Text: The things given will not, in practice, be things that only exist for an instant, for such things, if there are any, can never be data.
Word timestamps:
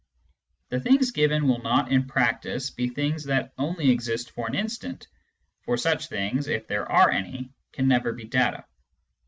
The 0.69 0.79
things 0.79 1.11
given 1.11 1.47
will 1.47 1.61
not, 1.61 1.91
in 1.91 2.07
practice, 2.07 2.71
be 2.71 2.89
things 2.89 3.25
that 3.25 3.53
only 3.59 3.91
exist 3.91 4.31
for 4.31 4.47
an 4.47 4.55
instant, 4.55 5.07
for 5.61 5.77
such 5.77 6.07
things, 6.07 6.47
if 6.47 6.65
there 6.65 6.91
are 6.91 7.11
any, 7.11 7.51
can 7.71 7.87
never 7.87 8.11
be 8.11 8.23
data. 8.23 8.65